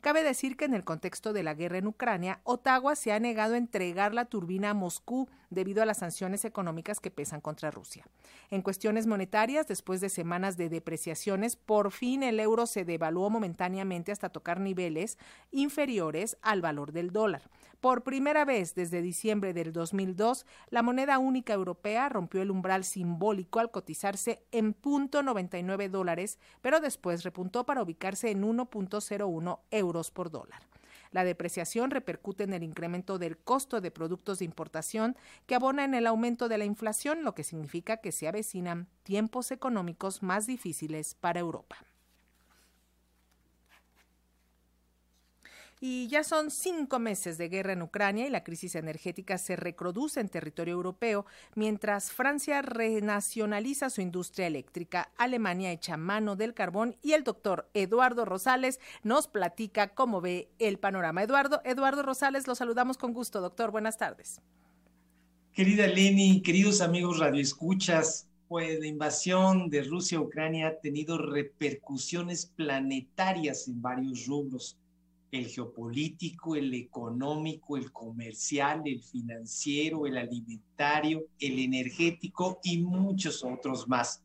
[0.00, 3.54] Cabe decir que en el contexto de la guerra en Ucrania, Ottawa se ha negado
[3.54, 8.06] a entregar la turbina a Moscú debido a las sanciones económicas que pesan contra Rusia.
[8.50, 14.12] En cuestiones monetarias, después de semanas de depreciaciones, por fin el euro se devaluó momentáneamente
[14.12, 15.18] hasta tocar niveles
[15.50, 17.42] inferiores al valor del dólar.
[17.80, 23.58] Por primera vez desde diciembre del 2002, la moneda única europea rompió el umbral simbólico
[23.58, 30.60] al cotizarse en .99 dólares, pero después repuntó para ubicarse en 1.01 euros por dólar.
[31.10, 35.94] La depreciación repercute en el incremento del costo de productos de importación que abona en
[35.94, 41.14] el aumento de la inflación, lo que significa que se avecinan tiempos económicos más difíciles
[41.14, 41.76] para Europa.
[45.82, 50.20] Y ya son cinco meses de guerra en Ucrania y la crisis energética se reproduce
[50.20, 57.12] en territorio europeo, mientras Francia renacionaliza su industria eléctrica, Alemania echa mano del carbón y
[57.12, 61.22] el doctor Eduardo Rosales nos platica cómo ve el panorama.
[61.22, 63.70] Eduardo, Eduardo Rosales, lo saludamos con gusto, doctor.
[63.70, 64.42] Buenas tardes.
[65.54, 72.44] Querida Leni, queridos amigos radioescuchas, pues la invasión de Rusia a Ucrania ha tenido repercusiones
[72.44, 74.76] planetarias en varios rubros
[75.30, 83.88] el geopolítico, el económico, el comercial, el financiero, el alimentario, el energético y muchos otros
[83.88, 84.22] más.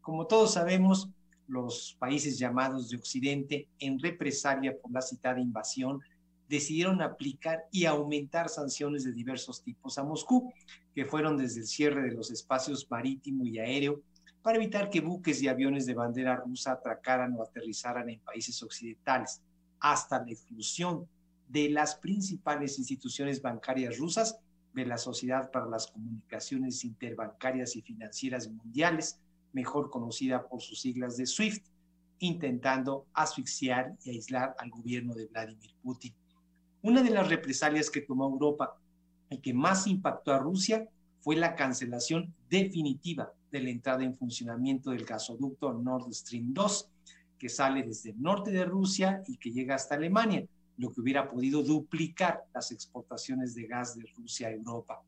[0.00, 1.08] Como todos sabemos,
[1.46, 6.00] los países llamados de Occidente, en represalia por la citada invasión,
[6.48, 10.52] decidieron aplicar y aumentar sanciones de diversos tipos a Moscú,
[10.94, 14.02] que fueron desde el cierre de los espacios marítimo y aéreo,
[14.42, 19.40] para evitar que buques y aviones de bandera rusa atracaran o aterrizaran en países occidentales
[19.84, 21.06] hasta la exclusión
[21.46, 24.38] de las principales instituciones bancarias rusas
[24.72, 29.20] de la Sociedad para las Comunicaciones Interbancarias y Financieras Mundiales,
[29.52, 31.66] mejor conocida por sus siglas de SWIFT,
[32.20, 36.14] intentando asfixiar y aislar al gobierno de Vladimir Putin.
[36.80, 38.78] Una de las represalias que tomó Europa
[39.28, 40.88] y que más impactó a Rusia
[41.20, 46.88] fue la cancelación definitiva de la entrada en funcionamiento del gasoducto Nord Stream 2,
[47.38, 50.46] que sale desde el norte de Rusia y que llega hasta Alemania,
[50.76, 55.02] lo que hubiera podido duplicar las exportaciones de gas de Rusia a Europa.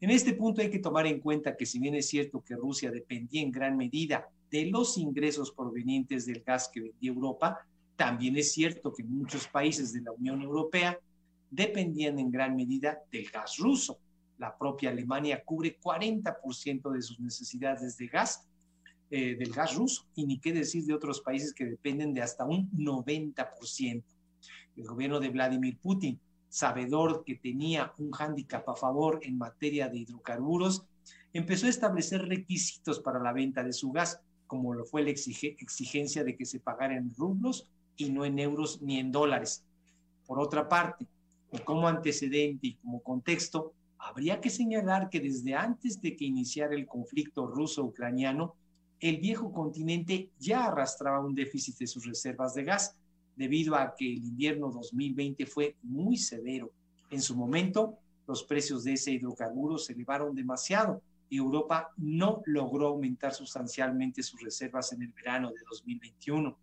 [0.00, 2.90] En este punto hay que tomar en cuenta que si bien es cierto que Rusia
[2.90, 7.66] dependía en gran medida de los ingresos provenientes del gas que vendía Europa,
[7.96, 10.98] también es cierto que muchos países de la Unión Europea
[11.50, 13.98] dependían en gran medida del gas ruso.
[14.38, 18.48] La propia Alemania cubre 40% de sus necesidades de gas
[19.10, 22.44] eh, del gas ruso y ni qué decir de otros países que dependen de hasta
[22.44, 24.04] un 90%.
[24.76, 29.98] El gobierno de Vladimir Putin, sabedor que tenía un hándicap a favor en materia de
[29.98, 30.84] hidrocarburos,
[31.32, 36.24] empezó a establecer requisitos para la venta de su gas, como lo fue la exigencia
[36.24, 37.66] de que se pagara en rublos
[37.96, 39.64] y no en euros ni en dólares.
[40.24, 41.06] Por otra parte,
[41.64, 46.86] como antecedente y como contexto, habría que señalar que desde antes de que iniciara el
[46.86, 48.54] conflicto ruso-ucraniano,
[49.00, 52.94] el viejo continente ya arrastraba un déficit de sus reservas de gas,
[53.34, 56.70] debido a que el invierno 2020 fue muy severo.
[57.10, 57.96] En su momento,
[58.26, 61.00] los precios de ese hidrocarburo se elevaron demasiado
[61.30, 66.56] y Europa no logró aumentar sustancialmente sus reservas en el verano de 2021.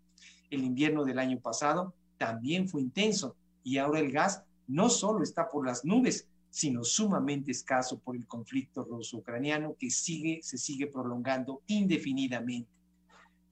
[0.52, 5.50] El invierno del año pasado también fue intenso y ahora el gas no solo está
[5.50, 11.62] por las nubes, sino sumamente escaso por el conflicto ruso-ucraniano que sigue, se sigue prolongando
[11.68, 12.72] indefinidamente.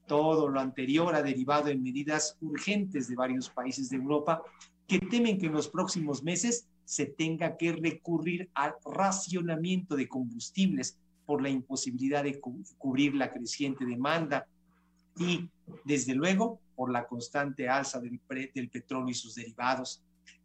[0.08, 4.42] Todo lo anterior ha derivado en medidas urgentes de varios países de Europa
[4.88, 10.98] que temen que en los próximos meses se tenga que recurrir al racionamiento de combustibles
[11.26, 14.48] por la imposibilidad de cubrir la creciente demanda
[15.16, 15.48] y,
[15.84, 18.20] desde luego, por la constante alza del,
[18.52, 20.02] del petróleo y sus derivados.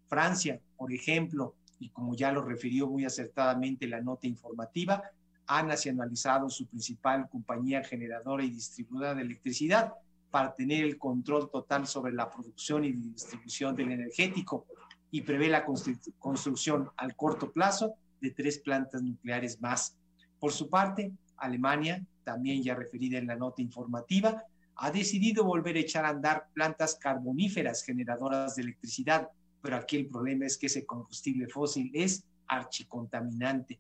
[0.08, 5.02] Francia, por ejemplo, y como ya lo refirió muy acertadamente la nota informativa,
[5.48, 9.92] ha nacionalizado su principal compañía generadora y distribuidora de electricidad
[10.30, 14.68] para tener el control total sobre la producción y distribución del energético
[15.10, 19.98] y prevé la construcción al corto plazo de tres plantas nucleares más.
[20.40, 24.46] Por su parte, Alemania, también ya referida en la nota informativa,
[24.76, 29.30] ha decidido volver a echar a andar plantas carboníferas generadoras de electricidad
[29.62, 33.80] pero aquí el problema es que ese combustible fósil es archicontaminante.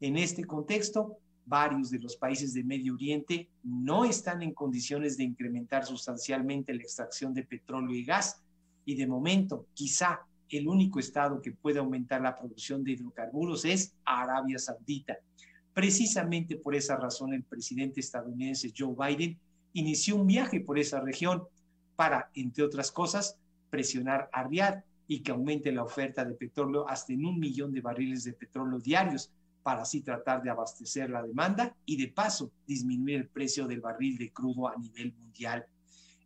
[0.00, 5.24] En este contexto, varios de los países de Medio Oriente no están en condiciones de
[5.24, 8.40] incrementar sustancialmente la extracción de petróleo y gas,
[8.84, 13.94] y de momento, quizá el único estado que puede aumentar la producción de hidrocarburos es
[14.04, 15.16] Arabia Saudita.
[15.72, 19.38] Precisamente por esa razón, el presidente estadounidense Joe Biden
[19.72, 21.44] inició un viaje por esa región
[21.96, 23.36] para, entre otras cosas,
[23.70, 27.80] presionar a Riad y que aumente la oferta de petróleo hasta en un millón de
[27.80, 29.30] barriles de petróleo diarios
[29.62, 34.18] para así tratar de abastecer la demanda y de paso disminuir el precio del barril
[34.18, 35.66] de crudo a nivel mundial.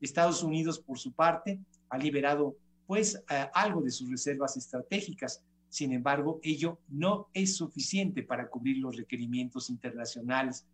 [0.00, 5.42] Estados Unidos, por su parte, ha liberado pues eh, algo de sus reservas estratégicas.
[5.69, 10.66] Sin embargo, ello no es suficiente para cubrir los requerimientos internacionales.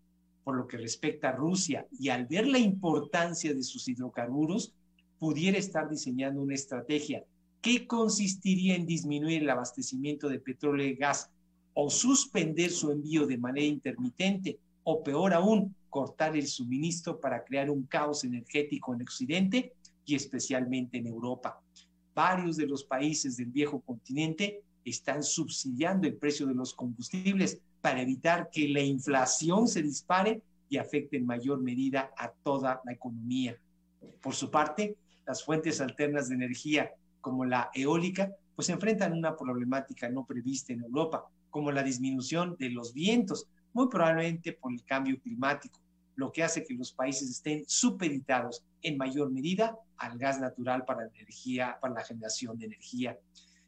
[0.42, 4.72] Por lo que respecta a Rusia y al ver la importancia de sus hidrocarburos,
[5.18, 7.24] pudiera estar diseñando una estrategia
[7.64, 11.30] que consistiría en disminuir el abastecimiento de petróleo y gas
[11.72, 17.70] o suspender su envío de manera intermitente o peor aún, cortar el suministro para crear
[17.70, 19.72] un caos energético en Occidente
[20.04, 21.58] y especialmente en Europa.
[22.14, 28.02] Varios de los países del viejo continente están subsidiando el precio de los combustibles para
[28.02, 33.56] evitar que la inflación se dispare y afecte en mayor medida a toda la economía.
[34.20, 36.92] Por su parte, las fuentes alternas de energía,
[37.24, 42.68] como la eólica, pues enfrentan una problemática no prevista en Europa, como la disminución de
[42.68, 45.80] los vientos, muy probablemente por el cambio climático,
[46.16, 51.06] lo que hace que los países estén supeditados en mayor medida al gas natural para,
[51.06, 53.18] energía, para la generación de energía.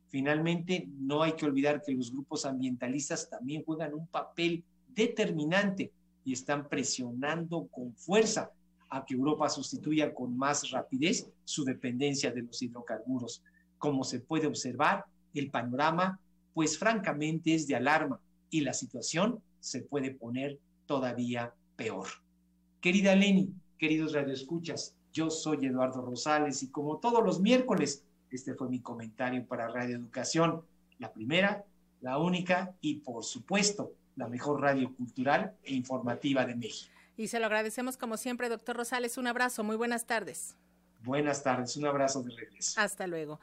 [0.09, 5.91] Finalmente, no hay que olvidar que los grupos ambientalistas también juegan un papel determinante
[6.25, 8.51] y están presionando con fuerza
[8.89, 13.43] a que Europa sustituya con más rapidez su dependencia de los hidrocarburos.
[13.79, 15.05] Como se puede observar,
[15.35, 16.19] el panorama,
[16.55, 22.07] pues francamente es de alarma y la situación se puede poner todavía peor.
[22.81, 28.69] Querida Leni, queridos radioescuchas, yo soy Eduardo Rosales y como todos los miércoles, este fue
[28.69, 30.63] mi comentario para Radio Educación,
[30.99, 31.65] la primera,
[32.01, 36.96] la única y por supuesto la mejor radio cultural e informativa de México.
[37.17, 39.17] Y se lo agradecemos como siempre, doctor Rosales.
[39.17, 40.57] Un abrazo, muy buenas tardes.
[41.03, 42.81] Buenas tardes, un abrazo de regreso.
[42.81, 43.41] Hasta luego.